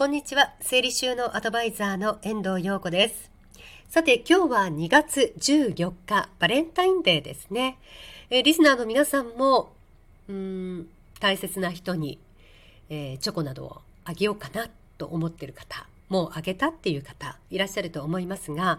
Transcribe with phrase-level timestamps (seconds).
[0.00, 0.54] こんにちは。
[0.62, 3.30] 整理収納アドバイザーの遠藤陽子です。
[3.90, 7.76] さて、今日は2月14日、バレンタインデーですね。
[8.30, 9.74] えーリスナーの皆さんも、
[10.26, 10.88] うん、
[11.20, 12.18] 大切な人に、
[12.88, 18.78] えーチョコなどをあげようかなと思っている方、もうあげたっていう方、いらっしゃると思いますが、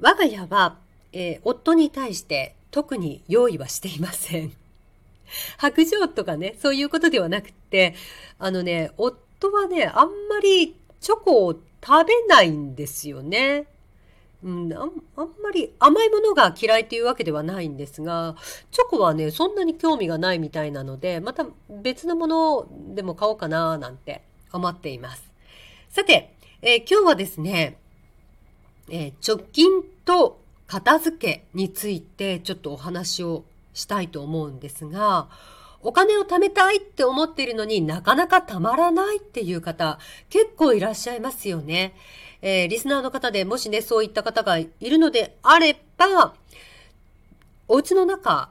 [0.00, 0.78] 我が家は、
[1.12, 4.52] えー夫に対して特に用意はしていません。
[5.58, 7.96] 白状とかね、そういうことではなくて、
[8.38, 13.66] あのね、夫はね、あんまりチョコを食べないんですよね。
[14.42, 18.36] うん、あんあんまり甘いものが嫌いというわけではないんですが、
[18.70, 21.46] チョコはね、そんなに興味がないみたいなので、また
[21.82, 25.30] 別のものでも買おうかななんて思っています。
[25.88, 27.78] さて、えー今日はですね、
[28.90, 35.28] えー貯金と片付けについてちょっとお話をしたいと思うんですが、
[35.84, 39.98] お金を貯めたいって思っているのになかなか貯まらないっていう方
[40.30, 41.94] 結構いらっしゃいますよね。
[42.42, 46.34] えーリスナーの方でもしね、そういった方がいるのであれば、
[47.68, 48.50] お家の中、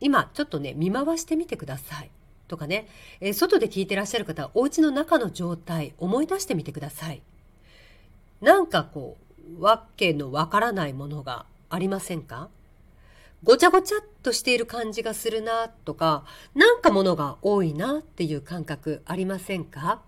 [0.00, 2.10] 今ちょっとね、見回してみてください。
[2.48, 2.88] とかね、
[3.20, 7.22] えー外で聞いてらっしゃる方はお家の中の状態思い出してみてください。
[8.40, 9.16] なんかこ
[9.58, 12.48] う、わけのわからないものがありませんか？
[13.46, 16.24] ごちゃごちゃっとしている感じがするなとか、
[16.56, 20.02] なんかものが多いなっていう感覚ありませんか？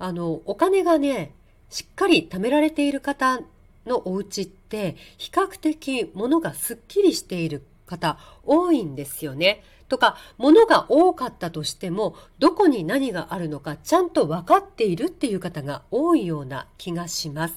[0.00, 1.32] あの、お金がね、
[1.68, 3.38] しっかり貯められている方
[3.86, 9.62] のお家って、比較的物がすっきりしている方多いんですよね。
[9.88, 17.54] とか、物が多かったとしても、どこに何があるのかちゃんと分かっているっていう方が多いような気がします。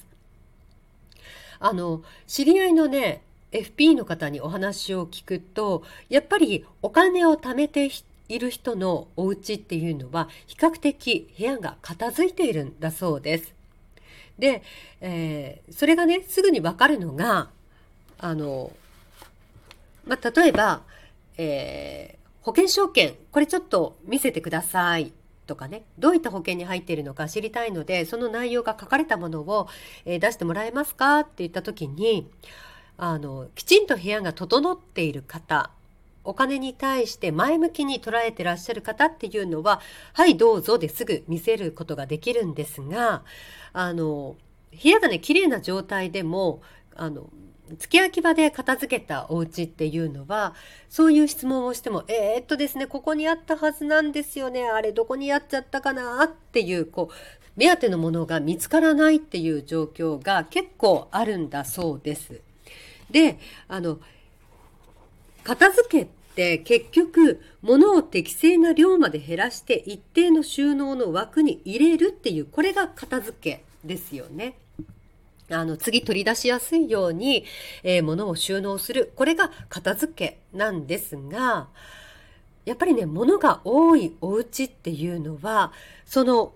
[1.59, 7.89] あの、知り合いのね、FP の方にお話を聞くと、やっぱりお金を貯めて
[8.27, 13.53] いる人のお家っていうのは、比較的部屋が片付いているんだそうです。
[14.39, 14.63] で、
[14.99, 17.49] えーそれがね、すぐにわかるのが、
[18.17, 18.71] あの、
[20.05, 20.81] まあ、例えば、
[21.37, 25.13] えー保険証券、これちょっと見せてください。
[25.45, 29.67] とかね、どういった保険に入っているのか知りたいので、その内容が書かれたものを、
[30.05, 32.29] え出してもらえますかって言った時に、
[32.97, 35.71] あの、きちんと部屋が整っている方、
[36.23, 39.81] お金に対して前向きに捉えてらっしゃる方っていうのは、
[40.13, 43.23] はい、どうぞですぐ見せることができるんですが、
[43.73, 44.35] あの、
[44.71, 46.61] 部屋がね、綺麗な状態でも、
[46.95, 47.29] あの、
[47.77, 50.53] 付け焼き場で片付けたお家っていうのは、
[50.89, 54.67] そういう質問をしても、えー、っとですね、ここにあったはずなんですよね。
[54.69, 57.13] あれどこにやっちゃったかなっていう、こう、
[57.55, 62.41] 目当てのものが見つからないっていう状況が結構あるんだそうです。
[63.13, 63.99] で、あの、
[65.43, 74.55] 片付けって結局物を適正な量まで減らして一定の収納の枠に入れるっていうこれが片付けですよね。
[75.49, 77.45] あの次取り出しやすいように、
[77.83, 81.67] えー物を収納するこれが片付けなんですが
[82.65, 85.73] やっぱりね物が多いお家っていうのは
[86.05, 86.53] その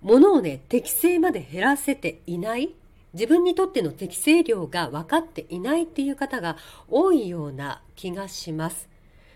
[0.00, 2.70] 物をね適正まで減らせていない
[3.18, 6.56] 自分にとっての適正量が分かっていないっていう方が
[6.88, 8.88] 多いような気がします。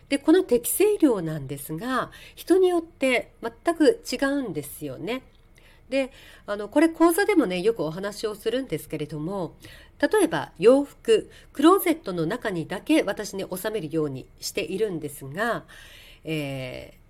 [0.09, 5.23] で、この適正量なんですが、人によって全く違うんですよね。
[5.89, 6.13] で、
[6.47, 9.57] あの、これ講座でもね、よくお話をするんですけれども、
[9.99, 15.65] 例えば洋服、クローゼットの中にだけ私ね、収めるようにしているんですが、
[16.23, 17.03] えー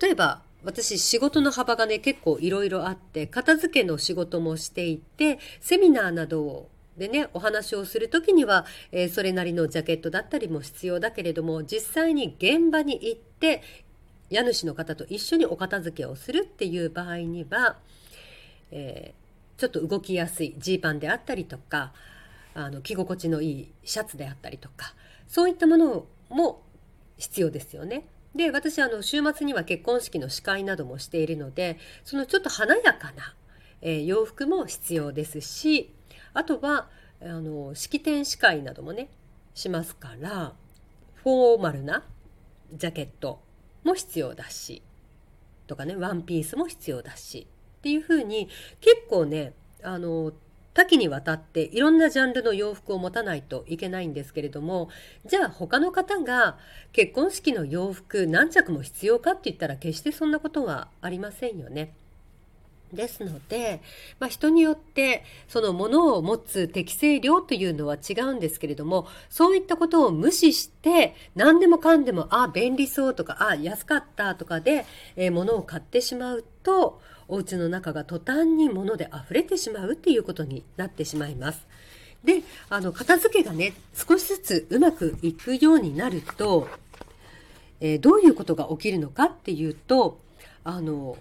[0.00, 13.62] 例えば私仕事の幅がね結構いろいろあって片付けの仕事もしていてセミナーなどをでねお話をする時には、えーそれなりのジャケットだったりも必要だけれども実際に現場に行って
[14.30, 17.78] 家主の方と一緒にお片付けをするっていう場合には、
[18.70, 19.22] えー
[19.58, 21.92] ちょっと動きやすいジーパンであったりとか
[22.52, 24.94] あの着心地のいいシャツであったりとか
[25.28, 26.62] そういったものも
[27.16, 28.04] 必要ですよね。
[28.34, 33.34] で私あの週末には結婚式の司会などもしているのでそのちょっと華やかな、
[33.82, 35.92] えー洋服も必要ですし
[36.34, 36.88] あとは
[37.20, 39.08] あの式典司会などもね
[39.54, 40.54] しますから
[41.14, 42.04] フォーマルな
[42.72, 43.40] ジャケット
[43.84, 44.82] も必要だし
[45.66, 47.46] とかねワンピースも必要だし
[47.78, 48.48] っていう風に
[48.80, 49.52] 結構ね
[49.82, 50.32] あの
[50.74, 54.88] 多岐にわたっていろんなジャンルの洋服を持たないといけないんですけれども
[55.26, 56.58] じゃあ他の方が
[56.92, 61.92] 結婚式の洋服何着も必要かって言ったら決してそんなことはありませんよね。
[62.92, 63.80] ですので、
[64.20, 74.84] まあ、人によってその物を持つ適正量というのは違うんですけれどもそういったことを無視して何でもかんでもあ便利そうとかあ安かったとかで、
[75.16, 81.66] えー、物を買ってしまうとお家の中が途端に物で溢れてしまうっていうことになってしまいます。
[82.24, 86.68] であの片付けがね少しずつうまくいくようになると、
[87.80, 90.20] えー、どういうことが起きるのかっていうと
[90.62, 91.16] あの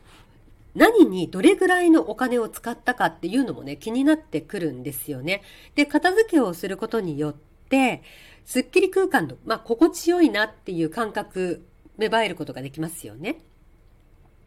[0.75, 5.41] 何にどれぐらいのお金を使ったかっていうのもね、気になってくるんですよね。
[5.75, 7.35] で、片付けをすることによっ
[7.69, 8.03] て、
[8.45, 11.65] すっきり空間の、まあ、心地よいなっていう感覚、
[11.97, 13.39] 芽生えることができますよね。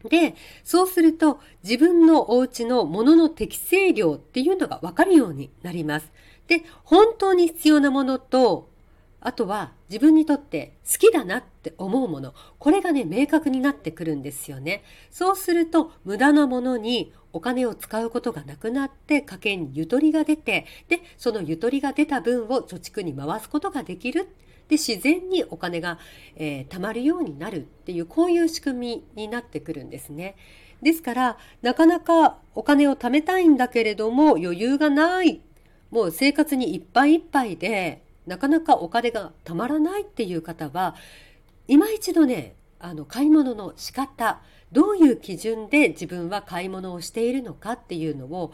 [0.07, 6.11] で、そうすると自分のお家のものの適正量っていうのがわかるようになります。
[6.47, 8.69] で、本当に必要なものと
[9.25, 14.83] あとは自分にとって好きだなって思うもの、これがね、明確になってくるんですよね。
[15.09, 24.27] そうすると、無駄なものにお金を使うことがなくなって、家計にゆとりが出て、で、そのゆとりが出た分を貯蓄に回すことができる。
[24.67, 25.97] で、自然にお金が、
[26.35, 30.35] えー、貯まるようになるっていう、こういう仕組みになってくるんですね。
[30.83, 35.41] ですから、なかなかお金を貯めたいんだけれども、余裕がない。
[35.89, 40.95] もう生活にいっぱいいっぱいで、なかなかお金がたまらないっていう方は
[41.67, 44.41] 今一度ねあの買い物の仕方
[44.71, 48.51] どういう基準で自分は買い物をしているのかっていうのを、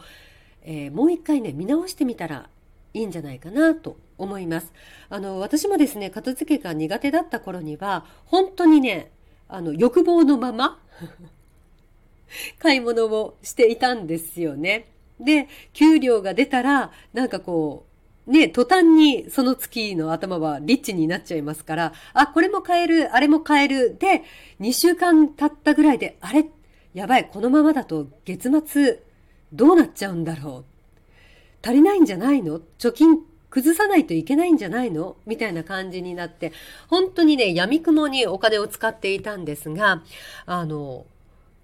[0.62, 2.48] えー、もう一回ね見直してみたら
[2.94, 4.72] いいんじゃないかなと思います。
[5.08, 9.10] あの私もですね片付けが苦手だった頃には本当にね
[9.48, 10.78] あの欲望のまま
[12.58, 14.86] 買い物をしていたんですよね。
[15.20, 17.91] で給料が出たらなんかこう
[18.26, 23.96] ね、途端にその月の頭はリッチになっちゃいますから、あ、これも買える、あれも買える。
[23.98, 24.22] で、
[24.60, 26.46] 2週間経ったぐらいで、あれ？
[26.94, 29.00] やばい、このままだと月末
[29.52, 30.64] どうなっちゃうんだろ
[31.64, 31.66] う。
[31.66, 32.60] 足りないんじゃないの？
[32.78, 33.18] 貯金
[33.50, 35.16] 崩さないといけないんじゃないの？
[35.26, 36.52] みたいな感じになって、
[36.88, 40.02] 本当にね、闇雲にお金を使っていたんですが、
[40.46, 41.06] あの、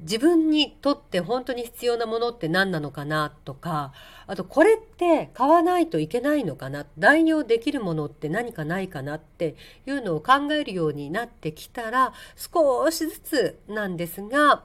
[0.01, 3.93] 自分にとって本当に必要なものって何なのかなとか
[4.27, 9.57] あとこれって買わないといけないのかな代用できるものって何かないかなって
[9.87, 14.63] いうのを考えるようになってきたら少しずつなんですが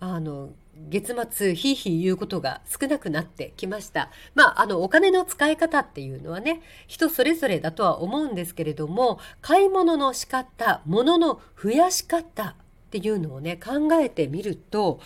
[0.00, 0.50] あの
[0.88, 4.10] 月末ひいひい言うことが少なくなってきました。
[4.34, 12.56] まあ、あの、お金の使い方っていうのはね、人それぞれだとは思うんですけれども、買い物の仕方、物の増やし方
[12.96, 15.00] っていうのをね考えてみると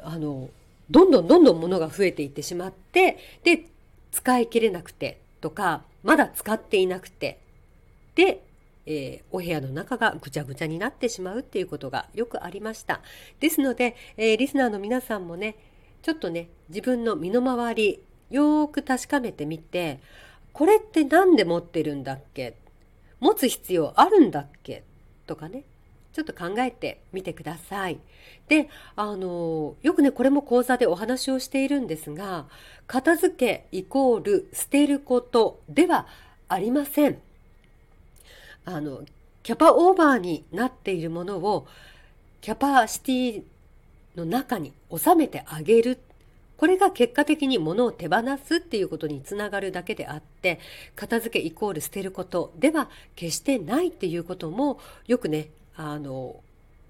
[0.00, 0.48] あの
[0.90, 3.66] どんどんどんどん物が増えていってしまってで
[4.12, 7.38] 使い切れなくてとかまだ使っていなくて
[8.14, 8.42] で、
[8.86, 13.02] えー、お部屋の中がぐちゃぐちゃになってしまうっていうことがよくありました。
[13.40, 15.56] ですので、えー、リスナーの皆さんもね
[16.02, 18.00] ちょっとね自分の身の回り
[18.30, 20.00] よーく確かめてみて
[20.54, 22.56] これって何で持ってるんだっけ？
[23.20, 24.82] 持つ必要あるんだっけ？
[25.26, 25.64] とかね
[26.14, 27.98] ちょっと考えてみてください。
[28.48, 32.46] で、あの、よくね、これも講座でお話をしているんですが、
[32.86, 36.06] 片付けイコール捨てることでは
[36.48, 37.18] ありません。
[38.64, 39.02] あの、
[39.42, 41.66] キャパオーバーになっているものを
[42.40, 43.42] キャパシティ
[44.16, 45.98] の中に収めてあげる。
[46.56, 50.60] これが結果的に物を手放すっていうことにつながるだけであって
[50.94, 54.78] 片付けイコール捨てることでは決してないっていうことも
[55.08, 56.40] よくねあの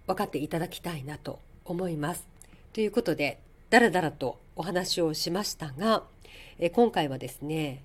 [0.07, 2.27] 分かっていただきたいなと思います。
[2.73, 3.41] ということで
[3.71, 6.05] だらだらとお話をしましたが
[6.59, 7.83] え今回はですね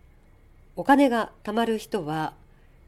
[0.75, 2.33] お金が貯まる人は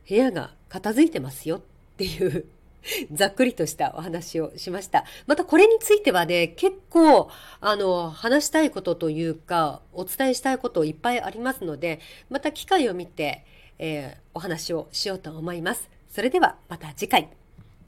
[0.07, 1.61] 部屋が片付いてますよっ
[1.97, 2.45] ていう
[3.11, 5.05] ざっくりとしたお話をしました。
[5.27, 11.99] またこれについてはね、結構、あの、話したいことというか、お伝えしたいこといっぱいありますので、
[12.29, 13.45] また機会を見て、
[13.79, 15.89] えー、お話をしようと思います。
[16.09, 17.40] それではまた次回。